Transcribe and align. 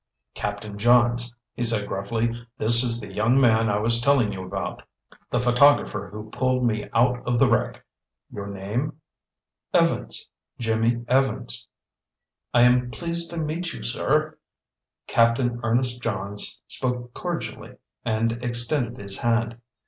"Captain 0.33 0.79
Johns," 0.79 1.31
he 1.53 1.61
said 1.61 1.87
gruffly, 1.87 2.31
"this 2.57 2.83
is 2.83 2.99
the 2.99 3.13
young 3.13 3.39
man 3.39 3.69
I 3.69 3.77
was 3.77 4.01
telling 4.01 4.33
you 4.33 4.43
about. 4.43 4.81
The 5.29 5.39
photographer 5.39 6.09
who 6.11 6.31
pulled 6.31 6.65
me 6.65 6.89
out 6.91 7.23
of 7.27 7.37
the 7.37 7.47
wreck. 7.47 7.85
Your 8.31 8.47
name—" 8.47 8.97
"Evans. 9.75 10.27
Jimmy 10.57 11.05
Evans." 11.07 11.67
"I 12.51 12.63
am 12.63 12.89
pleased 12.89 13.29
to 13.29 13.37
meet 13.37 13.73
you, 13.73 13.83
sir," 13.83 14.39
Captain 15.05 15.59
Ernest 15.61 16.01
Johns 16.01 16.63
spoke 16.67 17.13
cordially 17.13 17.75
and 18.03 18.31
extended 18.43 18.97
his 18.97 19.19
hand. 19.19 19.57